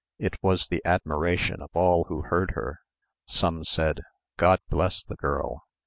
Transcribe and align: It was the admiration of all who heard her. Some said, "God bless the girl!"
It 0.17 0.35
was 0.41 0.67
the 0.67 0.81
admiration 0.83 1.61
of 1.61 1.69
all 1.75 2.05
who 2.05 2.23
heard 2.23 2.53
her. 2.55 2.79
Some 3.27 3.63
said, 3.63 4.01
"God 4.35 4.59
bless 4.67 5.03
the 5.03 5.15
girl!" 5.15 5.61